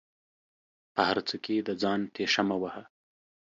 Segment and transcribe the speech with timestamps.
[0.93, 2.83] په هر څه کې د ځان تيشه مه وهه